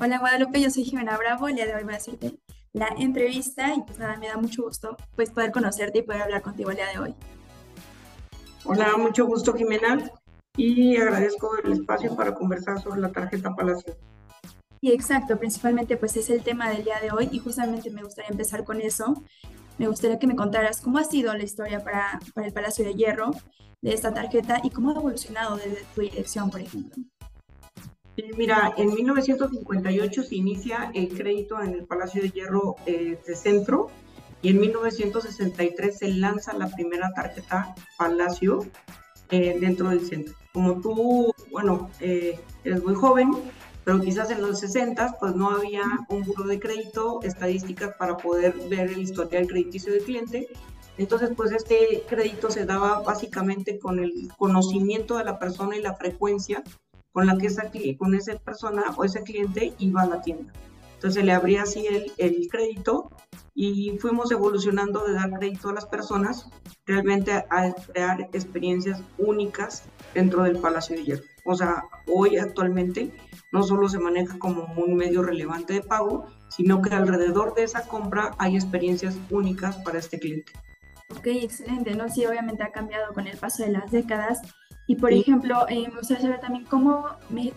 Hola 0.00 0.20
Guadalupe, 0.20 0.60
yo 0.60 0.70
soy 0.70 0.84
Jimena 0.84 1.16
Bravo, 1.16 1.48
el 1.48 1.56
día 1.56 1.66
de 1.66 1.74
hoy 1.74 1.82
voy 1.82 1.94
a 1.94 1.96
hacerte 1.96 2.38
la 2.72 2.86
entrevista 2.98 3.74
y 3.74 3.82
pues 3.82 3.98
nada, 3.98 4.16
me 4.16 4.28
da 4.28 4.36
mucho 4.36 4.62
gusto 4.62 4.96
pues 5.16 5.30
poder 5.30 5.50
conocerte 5.50 5.98
y 5.98 6.02
poder 6.02 6.22
hablar 6.22 6.40
contigo 6.40 6.70
el 6.70 6.76
día 6.76 6.86
de 6.86 7.00
hoy. 7.00 7.14
Hola, 8.64 8.96
mucho 8.96 9.26
gusto 9.26 9.54
Jimena 9.54 10.08
y 10.56 10.96
agradezco 10.96 11.50
el 11.64 11.72
espacio 11.72 12.14
para 12.14 12.32
conversar 12.32 12.80
sobre 12.80 13.00
la 13.00 13.10
tarjeta 13.10 13.56
Palacio. 13.56 13.96
Y 14.80 14.92
exacto, 14.92 15.36
principalmente 15.36 15.96
pues 15.96 16.16
es 16.16 16.30
el 16.30 16.44
tema 16.44 16.70
del 16.70 16.84
día 16.84 17.00
de 17.00 17.10
hoy 17.10 17.28
y 17.32 17.40
justamente 17.40 17.90
me 17.90 18.04
gustaría 18.04 18.30
empezar 18.30 18.62
con 18.62 18.80
eso. 18.80 19.24
Me 19.78 19.88
gustaría 19.88 20.20
que 20.20 20.28
me 20.28 20.36
contaras 20.36 20.80
cómo 20.80 20.98
ha 20.98 21.04
sido 21.04 21.34
la 21.34 21.42
historia 21.42 21.82
para, 21.82 22.20
para 22.34 22.46
el 22.46 22.52
Palacio 22.52 22.84
de 22.84 22.94
Hierro 22.94 23.32
de 23.82 23.94
esta 23.94 24.14
tarjeta 24.14 24.60
y 24.62 24.70
cómo 24.70 24.90
ha 24.90 24.94
evolucionado 24.94 25.56
desde 25.56 25.84
tu 25.92 26.02
dirección, 26.02 26.52
por 26.52 26.60
ejemplo. 26.60 27.02
Mira, 28.36 28.74
en 28.76 28.92
1958 28.94 30.22
se 30.24 30.34
inicia 30.34 30.90
el 30.92 31.08
crédito 31.08 31.62
en 31.62 31.74
el 31.74 31.84
Palacio 31.84 32.20
de 32.20 32.30
Hierro 32.30 32.74
eh, 32.84 33.16
de 33.24 33.36
Centro 33.36 33.90
y 34.42 34.50
en 34.50 34.60
1963 34.60 35.98
se 35.98 36.08
lanza 36.08 36.52
la 36.54 36.68
primera 36.68 37.12
tarjeta 37.14 37.76
Palacio 37.96 38.66
eh, 39.30 39.56
dentro 39.60 39.90
del 39.90 40.04
centro. 40.04 40.34
Como 40.52 40.80
tú, 40.80 41.32
bueno, 41.52 41.90
eh, 42.00 42.40
eres 42.64 42.82
muy 42.82 42.94
joven, 42.94 43.30
pero 43.84 44.00
quizás 44.00 44.30
en 44.32 44.42
los 44.42 44.58
60 44.58 45.18
pues 45.20 45.36
no 45.36 45.50
había 45.50 45.84
un 46.08 46.24
buro 46.24 46.44
de 46.44 46.58
crédito, 46.58 47.20
estadísticas 47.22 47.94
para 47.98 48.16
poder 48.16 48.52
ver 48.68 48.90
el 48.90 48.98
historial 48.98 49.46
crediticio 49.46 49.92
del 49.92 50.02
cliente. 50.02 50.48
Entonces, 50.96 51.30
pues 51.36 51.52
este 51.52 52.02
crédito 52.08 52.50
se 52.50 52.64
daba 52.64 53.00
básicamente 53.02 53.78
con 53.78 54.00
el 54.00 54.12
conocimiento 54.36 55.16
de 55.16 55.24
la 55.24 55.38
persona 55.38 55.76
y 55.76 55.82
la 55.82 55.94
frecuencia 55.94 56.64
con 57.18 57.26
la 57.26 57.36
que 57.36 57.48
esa, 57.48 57.68
con 57.98 58.14
esa 58.14 58.36
persona 58.36 58.94
o 58.96 59.02
ese 59.02 59.24
cliente 59.24 59.72
iba 59.80 60.02
a 60.02 60.06
la 60.06 60.22
tienda. 60.22 60.52
Entonces 60.94 61.24
le 61.24 61.32
abría 61.32 61.62
así 61.62 61.84
el, 61.84 62.12
el, 62.16 62.46
crédito 62.48 63.10
y 63.56 63.98
fuimos 63.98 64.30
evolucionando 64.30 65.04
de 65.04 65.14
dar 65.14 65.32
crédito 65.32 65.70
a 65.70 65.72
las 65.72 65.86
personas 65.86 66.48
realmente 66.86 67.32
a 67.32 67.74
crear 67.90 68.20
experiencias 68.32 69.02
únicas 69.18 69.82
dentro 70.14 70.44
del 70.44 70.60
Palacio 70.60 70.94
de 70.94 71.06
Hierro. 71.06 71.24
O 71.44 71.56
sea, 71.56 71.86
hoy 72.06 72.36
actualmente 72.36 73.12
no 73.50 73.64
solo 73.64 73.88
se 73.88 73.98
maneja 73.98 74.38
como 74.38 74.72
un 74.76 74.94
medio 74.94 75.24
relevante 75.24 75.72
de 75.72 75.80
pago, 75.80 76.26
sino 76.50 76.80
que 76.82 76.94
alrededor 76.94 77.52
de 77.56 77.64
esa 77.64 77.82
compra 77.88 78.30
hay 78.38 78.54
experiencias 78.54 79.18
únicas 79.28 79.76
para 79.78 79.98
este 79.98 80.20
cliente. 80.20 80.52
Ok, 81.10 81.26
excelente, 81.26 81.96
¿no? 81.96 82.08
Sí, 82.08 82.24
obviamente 82.26 82.62
ha 82.62 82.70
cambiado 82.70 83.12
con 83.12 83.26
el 83.26 83.36
paso 83.36 83.64
de 83.64 83.72
las 83.72 83.90
décadas 83.90 84.40
y 84.88 84.96
por 84.96 85.12
ejemplo, 85.12 85.66
eh, 85.68 85.86
me 85.86 85.98
gustaría 85.98 86.22
saber 86.22 86.40
también 86.40 86.64
cómo 86.64 87.04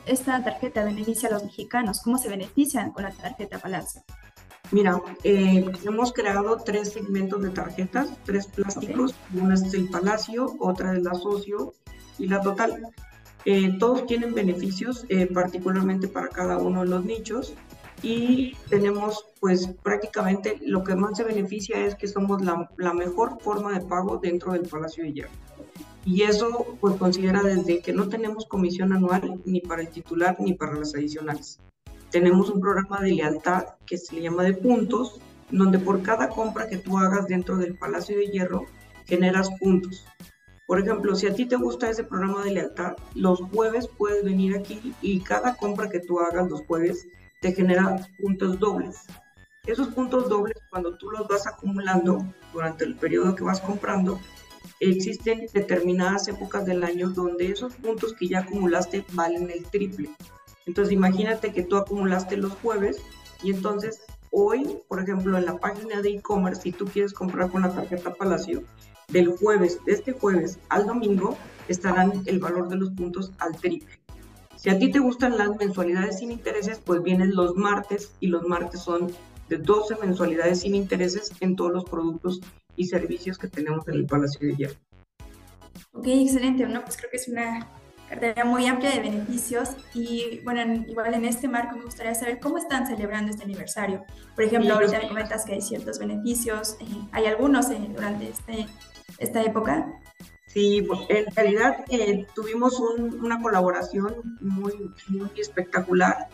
esta 0.06 0.44
tarjeta 0.44 0.84
beneficia 0.84 1.30
a 1.30 1.32
los 1.32 1.46
mexicanos, 1.46 2.02
cómo 2.02 2.18
se 2.18 2.28
benefician 2.28 2.92
con 2.92 3.04
la 3.04 3.12
tarjeta 3.12 3.58
Palacio. 3.58 4.04
Mira, 4.72 5.02
eh, 5.24 5.66
hemos 5.86 6.12
creado 6.12 6.58
tres 6.58 6.92
segmentos 6.92 7.42
de 7.42 7.52
tarjetas, 7.52 8.10
tres 8.26 8.48
plásticos. 8.48 9.16
Una 9.34 9.54
es 9.54 9.74
el 9.74 9.90
Palacio, 9.90 10.58
otra 10.60 10.94
es 10.94 11.04
la 11.04 11.14
Socio 11.14 11.74
y 12.20 12.28
la 12.28 12.42
Total. 12.42 12.84
Eh, 13.46 13.78
todos 13.80 14.06
tienen 14.06 14.34
beneficios, 14.34 15.06
particularmente 15.34 16.10
para 16.10 16.28
cada 16.28 16.58
uno 16.58 16.82
de 16.82 16.90
los 16.90 17.06
nichos. 17.06 17.54
Y 18.04 18.58
tenemos, 18.68 19.26
pues 19.40 19.70
prácticamente 19.84 20.60
lo 20.66 20.84
que 20.84 20.96
más 20.96 21.16
se 21.16 21.24
beneficia 21.24 21.80
es 21.80 21.96
que 21.96 22.10
somos 22.10 22.44
la, 22.44 22.70
la 22.78 22.94
mejor 22.94 23.42
forma 23.42 23.72
de 23.72 23.86
pago 23.86 24.18
dentro 24.18 24.52
del 24.52 24.64
Palacio 24.64 25.06
de 25.06 25.14
Hierro. 25.14 25.32
Y 26.06 26.24
eso 26.24 26.78
pues 26.80 26.96
considera 26.96 27.44
desde 27.44 27.80
que 27.80 27.94
no 27.94 28.10
tenemos 28.10 28.46
comisión 28.46 28.94
anual 28.94 29.42
ni 29.46 29.62
para 29.62 29.84
el 29.84 29.90
titular 29.90 30.36
ni 30.40 30.54
para 30.54 30.74
las 30.76 30.96
adicionales. 30.96 31.60
Tenemos 32.10 32.50
un 32.50 32.60
programa 32.60 33.00
de 33.02 33.12
lealtad 33.12 33.66
que 33.86 33.98
se 33.98 34.16
le 34.16 34.24
llama 34.24 34.44
de 34.44 34.54
puntos, 34.54 35.22
donde 35.52 35.80
por 35.80 36.02
cada 36.02 36.30
compra 36.30 36.68
que 36.68 36.78
tú 36.78 36.98
hagas 36.98 37.28
dentro 37.28 37.58
del 37.58 37.78
Palacio 37.78 38.18
de 38.18 38.28
Hierro 38.28 38.66
generas 39.06 39.50
puntos. 39.60 40.06
Por 40.68 40.80
ejemplo, 40.80 41.16
si 41.16 41.28
a 41.28 41.34
ti 41.34 41.46
te 41.46 41.58
gusta 41.58 41.90
ese 41.90 42.04
programa 42.04 42.44
de 42.44 42.52
lealtad, 42.52 42.94
los 43.14 43.42
jueves 43.42 43.88
puedes 43.98 44.24
venir 44.24 44.56
aquí 44.56 44.94
y 45.02 45.20
cada 45.20 45.56
compra 45.56 45.90
que 45.90 46.00
tú 46.00 46.20
hagas 46.20 46.50
los 46.50 46.62
jueves 46.62 47.06
te 47.42 47.54
genera 47.54 48.08
puntos 48.22 48.60
dobles. 48.60 49.06
Esos 49.66 49.90
puntos 49.90 50.30
dobles, 50.30 50.58
cuando 50.70 50.96
tú 50.98 51.12
los 51.12 51.28
vas 51.28 51.46
acumulando 51.46 52.26
durante 52.54 52.86
el 52.86 52.96
periodo 52.96 53.36
que 53.36 53.44
vas 53.44 53.60
comprando, 53.60 54.20
existen 54.80 55.48
determinadas 55.54 56.28
épocas 56.28 56.66
del 56.66 56.84
año 56.84 57.10
donde 57.10 57.48
esos 57.48 57.76
puntos 57.76 58.14
que 58.14 58.28
ya 58.28 58.40
acumulaste 58.40 59.06
valen 59.14 59.50
el 59.50 59.64
triple. 59.66 60.10
Entonces 60.66 60.94
imagínate 60.94 61.54
que 61.54 61.64
tú 61.64 61.78
acumulaste 61.78 62.38
los 62.38 62.54
jueves 62.54 63.02
y 63.44 63.52
entonces 63.52 64.02
hoy, 64.32 64.78
por 64.88 65.02
ejemplo, 65.02 65.38
en 65.38 65.46
la 65.46 65.58
página 65.58 66.02
de 66.02 66.10
e-commerce, 66.10 66.62
si 66.62 66.72
tú 66.72 66.86
quieres 66.86 67.14
comprar 67.14 67.50
con 67.52 67.62
la 67.62 67.74
tarjeta 67.74 68.14
Palacio, 68.14 68.64
del 69.10 69.28
jueves, 69.28 69.80
de 69.86 69.94
este 69.94 70.14
jueves 70.14 70.58
al 70.70 70.88
domingo, 70.88 71.38
estarán 71.68 72.24
el 72.26 72.40
valor 72.40 72.70
de 72.70 72.78
los 72.78 72.92
puntos 72.92 73.32
al 73.40 73.56
triple. 73.58 74.00
Si 74.56 74.70
a 74.70 74.78
ti 74.78 74.92
te 74.92 75.00
gustan 75.00 75.38
las 75.38 75.56
mensualidades 75.58 76.20
sin 76.20 76.32
intereses, 76.32 76.80
pues 76.80 77.02
vienen 77.02 77.36
los 77.36 77.56
martes 77.56 78.14
y 78.20 78.28
los 78.28 78.44
martes 78.44 78.82
son 78.82 79.12
de 79.50 79.58
12 79.58 79.96
mensualidades 80.02 80.62
sin 80.62 80.76
intereses 80.76 81.32
en 81.42 81.56
todos 81.56 81.74
los 81.74 81.84
productos 81.86 82.40
y 82.76 82.86
servicios 82.86 83.38
que 83.38 83.48
tenemos 83.48 83.88
en 83.88 83.96
el 83.96 84.06
Palacio 84.06 84.48
de 84.48 84.56
Hierro. 84.56 84.80
Ok, 85.94 86.08
excelente. 86.08 86.64
Bueno, 86.64 86.82
pues 86.84 86.98
creo 86.98 87.10
que 87.10 87.18
es 87.18 87.28
una 87.28 87.68
cartera 88.12 88.44
muy 88.44 88.66
amplia 88.66 88.92
de 88.92 89.00
beneficios 89.00 89.70
y 89.94 90.42
bueno, 90.44 90.84
igual 90.88 91.14
en 91.14 91.24
este 91.24 91.48
marco 91.48 91.78
me 91.78 91.86
gustaría 91.86 92.14
saber 92.14 92.40
cómo 92.40 92.58
están 92.58 92.86
celebrando 92.86 93.32
este 93.32 93.44
aniversario. 93.44 94.04
Por 94.36 94.44
ejemplo, 94.44 94.74
ahorita 94.74 95.00
me 95.00 95.08
comentas 95.08 95.46
que 95.46 95.54
hay 95.54 95.62
ciertos 95.62 95.98
beneficios, 95.98 96.76
eh, 96.82 96.86
¿hay 97.14 97.26
algunos 97.26 97.70
eh, 97.70 97.80
durante 97.94 98.28
este, 98.28 98.68
esta 99.18 99.42
época? 99.42 99.88
Sí, 100.48 100.86
en 101.08 101.34
realidad 101.34 101.86
eh, 101.90 102.28
tuvimos 102.36 102.78
una 102.82 103.42
colaboración 103.42 104.38
muy, 104.42 104.74
muy 105.08 105.32
espectacular 105.38 106.28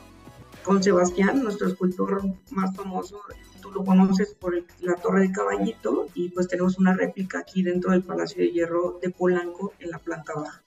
con 0.68 0.84
Sebastián, 0.84 1.42
nuestro 1.44 1.70
escultor 1.70 2.22
más 2.52 2.76
famoso 2.76 3.22
tú 3.62 3.72
lo 3.72 3.86
conoces 3.86 4.34
por 4.34 4.54
la 4.82 4.96
Torre 4.96 5.22
de 5.22 5.32
Caballito 5.32 6.08
y 6.14 6.28
pues 6.28 6.50
tenemos 6.50 6.78
una 6.78 6.94
réplica 6.94 7.40
aquí 7.40 7.64
dentro 7.64 7.92
del 7.92 8.04
Palacio 8.04 8.44
de 8.44 8.52
Hierro 8.52 9.00
de 9.02 9.10
Polanco 9.10 9.72
en 9.80 9.92
la 9.92 10.00
planta 10.00 10.34
baja. 10.36 10.66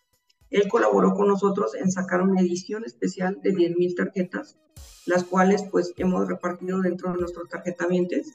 Él 0.48 0.68
colaboró 0.70 1.12
con 1.12 1.28
nosotros 1.28 1.74
en 1.74 1.92
sacar 1.92 2.22
una 2.22 2.40
edición 2.40 2.84
especial 2.86 3.40
de 3.42 3.52
10.000 3.52 3.94
tarjetas, 3.94 4.56
las 5.04 5.24
cuales 5.24 5.64
pues 5.70 5.92
hemos 5.98 6.26
repartido 6.26 6.80
dentro 6.80 7.12
de 7.12 7.18
nuestros 7.18 7.50
tarjetamientos 7.50 8.28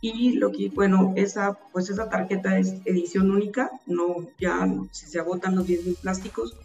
y 0.00 0.32
lo 0.32 0.50
que, 0.50 0.68
bueno, 0.70 1.12
esa, 1.14 1.56
pues 1.72 1.90
esa 1.90 2.08
tarjeta 2.08 2.58
es 2.58 2.74
edición 2.86 3.30
única, 3.30 3.70
no, 3.86 4.28
ya 4.40 4.68
si 4.90 5.06
se 5.06 5.20
agotan 5.20 5.54
los 5.54 5.68
10.000 5.68 5.96
plásticos, 5.96 6.56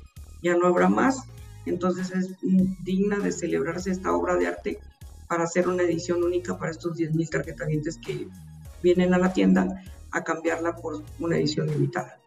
ya 0.42 0.56
no 0.56 0.66
habrá 0.66 0.90
más, 0.90 1.24
entonces 1.66 2.12
es 2.12 2.36
digna 2.84 3.20
de 3.20 3.32
celebrarse 3.32 3.92
esta 3.92 4.14
obra 4.14 4.36
de 4.36 4.48
arte 4.48 4.80
para 5.28 5.44
hacer 5.44 5.68
una 5.68 5.84
edición 5.84 6.24
única 6.24 6.58
para 6.58 6.72
estos 6.72 6.98
10.000 6.98 7.30
tarjetavientes 7.30 7.98
que 7.98 8.28
vienen 8.82 9.14
a 9.14 9.18
la 9.18 9.32
tienda 9.32 9.84
a 10.12 10.24
cambiarla 10.24 10.76
por 10.76 11.04
una 11.20 11.38
edición 11.38 11.68
limitada. 11.68 12.20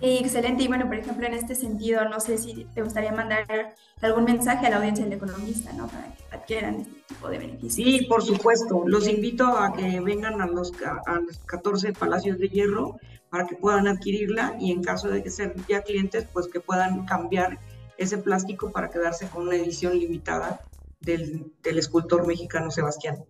Excelente. 0.00 0.64
Y 0.64 0.68
bueno, 0.68 0.86
por 0.86 0.96
ejemplo, 0.96 1.26
en 1.26 1.34
este 1.34 1.54
sentido, 1.54 2.08
no 2.08 2.18
sé 2.18 2.36
si 2.36 2.66
te 2.74 2.82
gustaría 2.82 3.12
mandar 3.12 3.74
algún 4.00 4.24
mensaje 4.24 4.66
a 4.66 4.70
la 4.70 4.76
audiencia 4.78 5.04
del 5.04 5.14
economista, 5.14 5.72
¿no? 5.74 5.86
Para 5.86 6.12
que 6.14 6.24
adquieran 6.34 6.80
este 6.80 7.00
tipo 7.06 7.28
de 7.28 7.38
beneficios. 7.38 7.74
Sí, 7.74 8.06
por 8.06 8.22
supuesto. 8.22 8.82
Los 8.86 9.06
invito 9.06 9.46
a 9.46 9.72
que 9.72 10.00
vengan 10.00 10.40
a 10.42 10.46
los, 10.46 10.72
a 11.06 11.20
los 11.20 11.38
14 11.38 11.92
Palacios 11.92 12.38
de 12.38 12.48
Hierro 12.48 12.98
para 13.30 13.46
que 13.46 13.54
puedan 13.54 13.86
adquirirla 13.86 14.56
y 14.58 14.72
en 14.72 14.82
caso 14.82 15.08
de 15.08 15.22
que 15.22 15.30
sean 15.30 15.54
ya 15.68 15.82
clientes, 15.82 16.26
pues 16.32 16.48
que 16.48 16.58
puedan 16.58 17.06
cambiar 17.06 17.60
ese 17.98 18.18
plástico 18.18 18.70
para 18.70 18.90
quedarse 18.90 19.28
con 19.28 19.46
una 19.46 19.56
edición 19.56 19.98
limitada 19.98 20.60
del, 21.00 21.50
escultor 21.64 22.26
mexicano 22.26 22.70
Sebastián 22.70 23.24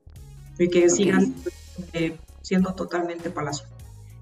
y 0.59 0.69
que 0.69 0.89
sigan 0.91 1.35
eh, 1.93 2.17
siendo 2.43 2.75
totalmente 2.75 3.31
palacio. 3.31 3.67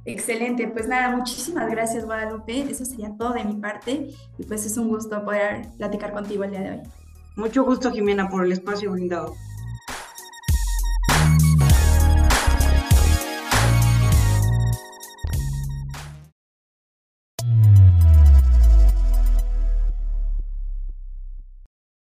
Excelente, 0.05 0.67
pues 0.69 0.89
nada, 0.89 1.15
muchísimas 1.15 1.71
gracias 1.71 2.05
Guadalupe, 2.05 2.71
eso 2.71 2.85
sería 2.85 3.15
todo 3.19 3.35
de 3.35 3.45
mi 3.45 3.55
parte 3.55 4.11
y 4.39 4.45
pues 4.45 4.65
es 4.65 4.77
un 4.79 4.89
gusto 4.89 5.25
poder 5.25 5.69
platicar 5.77 6.13
contigo 6.13 6.45
el 6.45 6.51
día 6.53 6.61
de 6.61 6.71
hoy. 6.71 6.81
Mucho 7.37 7.65
gusto 7.65 7.91
Jimena 7.91 8.29
por 8.29 8.45
el 8.45 8.53
espacio 8.53 8.93
brindado. 8.93 9.35